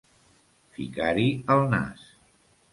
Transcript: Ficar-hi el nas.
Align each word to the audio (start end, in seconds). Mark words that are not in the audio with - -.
Ficar-hi 0.77 1.27
el 1.57 1.69
nas. 1.77 2.11